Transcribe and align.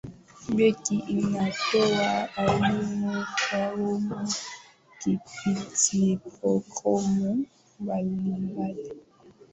benki 0.55 0.95
inatoa 1.05 2.09
elimu 2.45 3.15
kwa 3.41 3.63
umma 3.81 4.19
kupitia 4.99 6.17
programu 6.35 7.31
mbalimbali 7.79 8.91